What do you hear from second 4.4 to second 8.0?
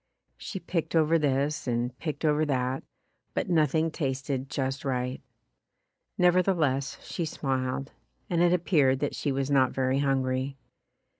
just right. Never theless she smiled,